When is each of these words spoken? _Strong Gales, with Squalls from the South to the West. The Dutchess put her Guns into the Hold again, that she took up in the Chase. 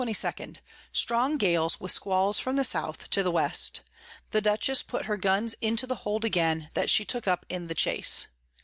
_Strong 0.91 1.37
Gales, 1.37 1.79
with 1.79 1.91
Squalls 1.91 2.39
from 2.39 2.55
the 2.55 2.63
South 2.63 3.07
to 3.11 3.21
the 3.21 3.29
West. 3.29 3.81
The 4.31 4.41
Dutchess 4.41 4.81
put 4.81 5.05
her 5.05 5.15
Guns 5.15 5.53
into 5.61 5.85
the 5.85 5.97
Hold 6.01 6.25
again, 6.25 6.71
that 6.73 6.89
she 6.89 7.05
took 7.05 7.27
up 7.27 7.45
in 7.49 7.67
the 7.67 7.75
Chase. 7.75 8.25